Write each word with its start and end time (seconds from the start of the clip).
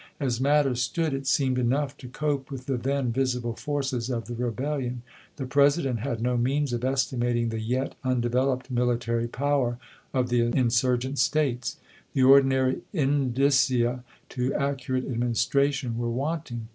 As 0.19 0.41
matters 0.41 0.81
stood, 0.81 1.13
it 1.13 1.27
seemed 1.27 1.59
enough 1.59 1.95
to 1.97 2.07
cope 2.07 2.49
with 2.49 2.65
the 2.65 2.75
then 2.75 3.11
visible 3.11 3.53
forces 3.53 4.09
of 4.09 4.25
the 4.25 4.33
rebellion; 4.33 5.03
the 5.35 5.45
President 5.45 5.99
had 5.99 6.23
no 6.23 6.37
means 6.37 6.73
of 6.73 6.83
estimating 6.83 7.49
the 7.49 7.59
yet 7.59 7.93
undeveloped 8.03 8.71
military 8.71 9.27
power 9.27 9.77
of 10.11 10.29
the 10.29 10.39
insurgent 10.57 11.19
States. 11.19 11.77
The 12.13 12.23
ordinary 12.23 12.81
in 12.91 13.31
dicia 13.31 14.01
to 14.29 14.51
accurate 14.55 15.05
administration 15.05 15.99
were 15.99 16.09
wanting. 16.09 16.69